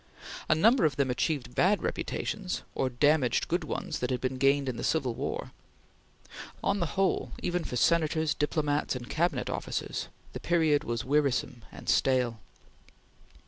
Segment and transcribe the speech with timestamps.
[0.49, 4.67] A number of them achieved bad reputations, or damaged good ones that had been gained
[4.67, 5.51] in the Civil War.
[6.63, 11.87] On the whole, even for Senators, diplomats, and Cabinet officers, the period was wearisome and
[11.87, 12.39] stale.